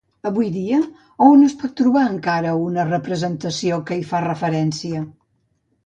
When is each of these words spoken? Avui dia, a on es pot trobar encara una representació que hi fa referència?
Avui 0.27 0.47
dia, 0.53 0.79
a 1.17 1.27
on 1.33 1.43
es 1.49 1.53
pot 1.59 1.75
trobar 1.83 2.07
encara 2.15 2.55
una 2.63 2.87
representació 2.91 3.79
que 3.91 3.99
hi 4.03 4.07
fa 4.15 4.27
referència? 4.31 5.05